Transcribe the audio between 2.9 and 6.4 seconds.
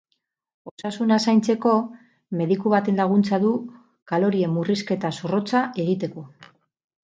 laguntza du kalorien murrizketa zorrotza egiteko.